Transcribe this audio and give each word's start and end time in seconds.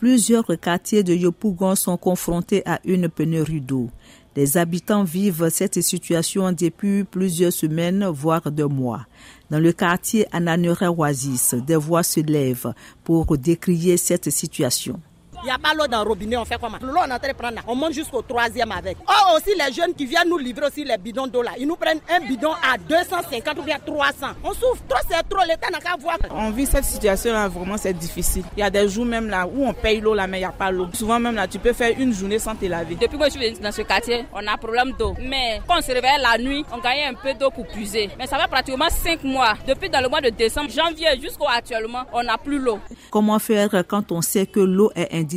Plusieurs 0.00 0.46
quartiers 0.58 1.02
de 1.02 1.12
Yopougon 1.12 1.74
sont 1.74 1.98
confrontés 1.98 2.62
à 2.66 2.80
une 2.86 3.10
pénurie 3.10 3.60
d'eau. 3.60 3.90
Les 4.34 4.56
habitants 4.56 5.04
vivent 5.04 5.50
cette 5.50 5.82
situation 5.82 6.52
depuis 6.52 7.04
plusieurs 7.04 7.52
semaines, 7.52 8.06
voire 8.06 8.50
deux 8.50 8.66
mois. 8.66 9.04
Dans 9.50 9.58
le 9.58 9.72
quartier 9.72 10.26
Ananure-Oasis, 10.32 11.54
des 11.66 11.76
voix 11.76 12.02
se 12.02 12.20
lèvent 12.20 12.72
pour 13.04 13.36
décrier 13.36 13.98
cette 13.98 14.30
situation. 14.30 14.98
Il 15.42 15.46
n'y 15.46 15.50
a 15.50 15.58
pas 15.58 15.72
l'eau 15.74 15.86
dans 15.86 16.02
le 16.02 16.08
robinet, 16.08 16.36
on 16.36 16.44
fait 16.44 16.58
comment 16.60 16.76
L'eau, 16.82 17.00
on 17.02 17.08
est 17.10 17.14
en 17.14 17.18
train 17.18 17.28
de 17.28 17.34
prendre 17.34 17.54
là. 17.54 17.62
On 17.66 17.74
monte 17.74 17.94
jusqu'au 17.94 18.20
troisième 18.20 18.70
avec. 18.72 18.98
Oh, 19.08 19.36
aussi 19.36 19.50
les 19.56 19.72
jeunes 19.72 19.94
qui 19.94 20.04
viennent 20.04 20.28
nous 20.28 20.36
livrer 20.36 20.66
aussi 20.66 20.84
les 20.84 20.98
bidons 20.98 21.26
d'eau 21.26 21.40
là. 21.40 21.52
Ils 21.58 21.66
nous 21.66 21.76
prennent 21.76 22.00
un 22.14 22.20
bidon 22.26 22.52
à 22.52 22.76
250 22.76 23.58
ou 23.58 23.62
bien 23.62 23.78
300. 23.84 24.26
On 24.44 24.52
souffre 24.52 24.82
trop, 24.86 24.98
c'est 25.08 25.26
trop. 25.28 25.42
L'État 25.48 25.70
n'a 25.70 25.78
qu'à 25.78 25.96
voir. 25.98 26.18
On 26.30 26.50
vit 26.50 26.66
cette 26.66 26.84
situation 26.84 27.32
là, 27.32 27.48
vraiment, 27.48 27.78
c'est 27.78 27.94
difficile. 27.94 28.44
Il 28.54 28.60
y 28.60 28.62
a 28.62 28.68
des 28.68 28.86
jours 28.88 29.06
même 29.06 29.30
là 29.30 29.46
où 29.46 29.66
on 29.66 29.72
paye 29.72 30.00
l'eau 30.00 30.12
là, 30.12 30.26
mais 30.26 30.38
il 30.38 30.42
n'y 30.42 30.46
a 30.46 30.52
pas 30.52 30.70
l'eau. 30.70 30.88
Souvent 30.92 31.18
même 31.18 31.34
là, 31.34 31.48
tu 31.48 31.58
peux 31.58 31.72
faire 31.72 31.94
une 31.98 32.12
journée 32.12 32.38
sans 32.38 32.54
te 32.54 32.66
laver. 32.66 32.96
Depuis 32.96 33.16
que 33.16 33.24
je 33.24 33.30
suis 33.30 33.40
venue 33.40 33.60
dans 33.60 33.72
ce 33.72 33.82
quartier, 33.82 34.26
on 34.34 34.46
a 34.46 34.58
problème 34.58 34.92
d'eau. 34.98 35.14
Mais 35.20 35.62
quand 35.66 35.78
on 35.78 35.82
se 35.82 35.92
réveille 35.92 36.20
la 36.20 36.36
nuit, 36.36 36.66
on 36.70 36.78
gagne 36.78 37.08
un 37.08 37.14
peu 37.14 37.32
d'eau 37.32 37.50
pour 37.50 37.66
puiser. 37.66 38.10
Mais 38.18 38.26
ça 38.26 38.38
fait 38.38 38.48
pratiquement 38.48 38.90
5 38.90 39.24
mois. 39.24 39.54
Depuis 39.66 39.88
dans 39.88 40.02
le 40.02 40.08
mois 40.10 40.20
de 40.20 40.28
décembre, 40.28 40.70
janvier 40.70 41.18
jusqu'à 41.18 41.50
actuellement, 41.56 42.02
on 42.12 42.22
n'a 42.22 42.36
plus 42.36 42.58
l'eau. 42.58 42.78
Comment 43.10 43.38
faire 43.38 43.70
quand 43.88 44.12
on 44.12 44.20
sait 44.20 44.44
que 44.44 44.60
l'eau 44.60 44.90
est 44.94 45.08
indispensable 45.14 45.29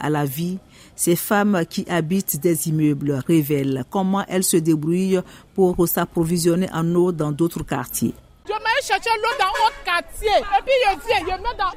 à 0.00 0.10
la 0.10 0.24
vie, 0.24 0.58
ces 0.96 1.16
femmes 1.16 1.64
qui 1.68 1.84
habitent 1.88 2.40
des 2.40 2.68
immeubles 2.68 3.22
révèlent 3.26 3.84
comment 3.90 4.24
elles 4.28 4.44
se 4.44 4.56
débrouillent 4.56 5.20
pour 5.54 5.88
s'approvisionner 5.88 6.68
en 6.72 6.94
eau 6.94 7.12
dans 7.12 7.32
d'autres 7.32 7.62
quartiers. 7.64 8.14
Je 8.46 8.52
chercher 8.82 9.10
l'eau 9.22 9.36
dans. 9.38 9.50
Et 10.00 10.62
puis 10.64 10.72
je 10.84 11.26
dans 11.58 11.70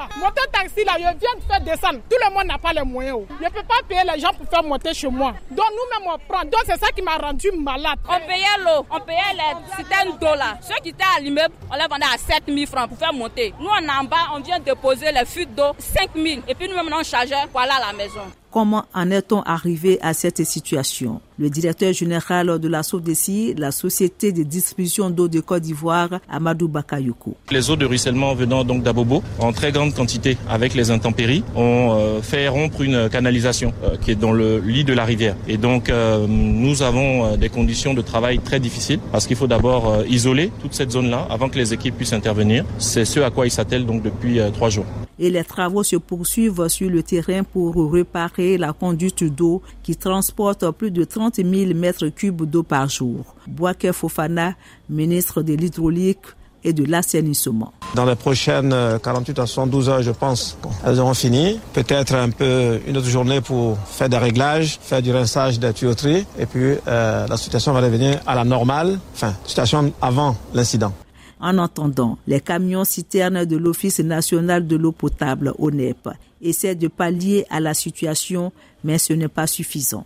là. 0.00 0.08
Moteur 0.16 0.50
taxi 0.52 0.84
là, 0.84 0.92
je 0.96 1.02
viens 1.02 1.34
de 1.36 1.42
faire 1.46 1.60
descendre. 1.60 2.00
Tout 2.08 2.16
le 2.24 2.32
monde 2.32 2.46
n'a 2.46 2.58
pas 2.58 2.72
les 2.72 2.82
moyens. 2.82 3.20
Je 3.38 3.44
ne 3.44 3.50
peux 3.50 3.62
pas 3.62 3.80
payer 3.88 4.02
les 4.12 4.20
gens 4.20 4.32
pour 4.32 4.48
faire 4.48 4.62
monter 4.62 4.94
chez 4.94 5.08
moi. 5.08 5.34
Donc 5.50 5.66
nous-mêmes 5.70 6.12
on 6.14 6.32
prend. 6.32 6.42
Donc 6.44 6.62
c'est 6.66 6.78
ça 6.78 6.90
qui 6.94 7.02
m'a 7.02 7.16
rendu 7.16 7.50
malade. 7.52 7.98
On 8.08 8.20
payait 8.26 8.58
l'eau, 8.64 8.86
on 8.90 9.00
payait 9.00 9.34
les 9.34 9.76
citernes 9.76 10.18
d'eau. 10.18 10.26
Ceux 10.60 10.80
qui 10.82 10.90
étaient 10.90 11.04
à 11.16 11.20
l'immeuble, 11.20 11.54
on 11.70 11.74
les 11.74 11.86
vendait 11.86 12.06
à 12.12 12.18
7 12.18 12.44
000 12.48 12.66
francs 12.66 12.88
pour 12.88 12.98
faire 12.98 13.12
monter. 13.12 13.54
Nous 13.58 13.68
en 13.68 14.04
bas, 14.04 14.30
on 14.34 14.40
vient 14.40 14.58
déposer 14.58 15.12
les 15.12 15.24
fuites 15.24 15.54
d'eau 15.54 15.72
5 15.78 16.10
000. 16.14 16.42
Et 16.48 16.54
puis 16.54 16.68
nous-mêmes 16.68 16.92
on 16.92 17.02
chargeait 17.02 17.34
voilà 17.52 17.74
la 17.78 17.92
maison. 17.92 18.22
Comment 18.50 18.84
en 18.94 19.12
est-on 19.12 19.42
arrivé 19.42 19.98
à 20.02 20.12
cette 20.12 20.44
situation? 20.44 21.20
Le 21.38 21.48
directeur 21.48 21.92
général 21.92 22.58
de 22.58 22.66
la 22.66 22.82
SODECI, 22.82 23.54
la 23.56 23.70
Société 23.70 24.32
de 24.32 24.42
distribution 24.42 25.08
d'eau 25.08 25.28
de 25.28 25.38
Côte 25.38 25.62
d'Ivoire, 25.62 26.08
Amadou 26.28 26.66
Bakayoko. 26.66 27.36
Les 27.52 27.70
eaux 27.70 27.76
de 27.76 27.86
ruissellement 27.86 28.34
venant 28.34 28.64
donc 28.64 28.82
d'Abobo 28.82 29.22
en 29.38 29.52
très 29.52 29.70
grande 29.70 29.94
quantité 29.94 30.36
avec 30.48 30.74
les 30.74 30.90
intempéries 30.90 31.44
ont 31.54 31.96
euh, 31.96 32.20
fait 32.22 32.48
rompre 32.48 32.82
une 32.82 33.08
canalisation 33.08 33.72
euh, 33.84 33.96
qui 33.96 34.10
est 34.10 34.16
dans 34.16 34.32
le 34.32 34.58
lit 34.58 34.82
de 34.82 34.94
la 34.94 35.04
rivière. 35.04 35.36
Et 35.46 35.56
donc 35.56 35.88
euh, 35.88 36.26
nous 36.26 36.82
avons 36.82 37.36
des 37.36 37.50
conditions 37.50 37.94
de 37.94 38.02
travail 38.02 38.40
très 38.40 38.58
difficiles 38.58 38.98
parce 39.12 39.28
qu'il 39.28 39.36
faut 39.36 39.46
d'abord 39.46 40.02
isoler 40.08 40.50
toute 40.60 40.74
cette 40.74 40.90
zone-là 40.90 41.24
avant 41.30 41.48
que 41.48 41.56
les 41.56 41.72
équipes 41.72 41.96
puissent 41.96 42.12
intervenir. 42.12 42.64
C'est 42.78 43.04
ce 43.04 43.20
à 43.20 43.30
quoi 43.30 43.46
ils 43.46 43.52
s'attellent 43.52 43.86
donc 43.86 44.02
depuis 44.02 44.40
trois 44.52 44.70
jours. 44.70 44.86
Et 45.22 45.28
les 45.28 45.44
travaux 45.44 45.82
se 45.82 45.96
poursuivent 45.96 46.66
sur 46.68 46.88
le 46.88 47.02
terrain 47.02 47.42
pour 47.44 47.92
réparer 47.92 48.56
la 48.56 48.72
conduite 48.72 49.22
d'eau 49.22 49.60
qui 49.82 49.94
transporte 49.94 50.68
plus 50.70 50.90
de 50.90 51.04
30 51.04 51.36
000 51.36 51.74
mètres 51.74 52.08
cubes 52.08 52.42
d'eau 52.48 52.62
par 52.62 52.88
jour. 52.88 53.36
Boake 53.46 53.92
Fofana, 53.92 54.54
ministre 54.88 55.42
de 55.42 55.52
l'hydraulique 55.52 56.24
et 56.64 56.72
de 56.72 56.84
l'assainissement. 56.84 57.72
Dans 57.94 58.04
les 58.04 58.14
prochaines 58.14 58.74
48 59.02 59.38
à 59.38 59.46
72 59.46 59.88
heures, 59.88 60.02
je 60.02 60.10
pense, 60.10 60.56
elles 60.86 61.00
auront 61.00 61.14
fini. 61.14 61.58
Peut-être 61.72 62.14
un 62.14 62.30
peu 62.30 62.80
une 62.86 62.96
autre 62.96 63.08
journée 63.08 63.40
pour 63.40 63.78
faire 63.78 64.08
des 64.08 64.18
réglages, 64.18 64.78
faire 64.80 65.02
du 65.02 65.12
rinçage 65.12 65.58
des 65.58 65.72
tuyauteries, 65.72 66.26
et 66.38 66.46
puis 66.46 66.76
euh, 66.86 67.26
la 67.26 67.36
situation 67.36 67.72
va 67.72 67.80
revenir 67.80 68.20
à 68.26 68.34
la 68.34 68.44
normale, 68.44 68.98
enfin, 69.14 69.34
situation 69.44 69.92
avant 70.00 70.36
l'incident. 70.54 70.92
En 71.40 71.56
attendant, 71.58 72.18
les 72.26 72.40
camions 72.40 72.84
citernes 72.84 73.44
de 73.46 73.56
l'Office 73.56 74.00
national 74.00 74.66
de 74.66 74.76
l'eau 74.76 74.92
potable, 74.92 75.54
ONEP, 75.58 76.08
essaient 76.42 76.74
de 76.74 76.88
pallier 76.88 77.46
à 77.48 77.60
la 77.60 77.72
situation, 77.72 78.52
mais 78.84 78.98
ce 78.98 79.14
n'est 79.14 79.28
pas 79.28 79.46
suffisant. 79.46 80.04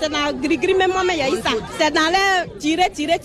C'est 0.00 0.08
dans 0.08 0.32
gris 0.40 0.56
gris, 0.56 0.74
même 0.74 0.92
moi, 0.92 1.02
il 1.10 1.18
y 1.18 1.22
a 1.22 1.28
eu 1.28 1.42
ça. 1.42 1.50
C'est 1.78 1.90
dans 1.90 2.08
les 2.08 2.58
tirer, 2.58 2.90
tirer, 2.90 3.18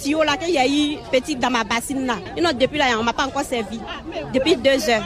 petit 1.12 1.36
dans 1.36 1.50
ma 1.50 1.64
bassine 1.64 2.12
depuis 2.60 2.78
là, 2.78 2.86
on 3.00 3.04
m'a 3.04 3.12
encore 3.12 3.44
servi. 3.44 3.80
Depuis 4.34 4.56
deux 4.56 4.90
heures. 4.90 5.04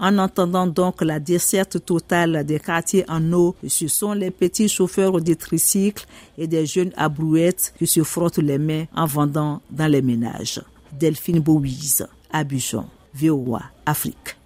En 0.00 0.18
attendant 0.18 0.66
donc 0.66 1.02
la 1.02 1.18
desserte 1.18 1.84
totale 1.84 2.44
des 2.44 2.60
quartiers 2.60 3.04
en 3.08 3.32
eau, 3.32 3.56
ce 3.66 3.88
sont 3.88 4.12
les 4.12 4.30
petits 4.30 4.68
chauffeurs 4.68 5.20
de 5.20 5.34
tricycles 5.34 6.06
et 6.36 6.46
des 6.46 6.66
jeunes 6.66 6.92
à 6.96 7.08
brouettes 7.08 7.74
qui 7.78 7.86
se 7.86 8.02
frottent 8.04 8.38
les 8.38 8.58
mains 8.58 8.84
en 8.94 9.06
vendant 9.06 9.60
dans 9.70 9.88
les 9.90 10.02
ménages. 10.02 10.62
Delphine 10.92 11.40
Bouise, 11.40 12.06
Abidjan, 12.30 12.88
VOA, 13.14 13.62
Afrique. 13.86 14.36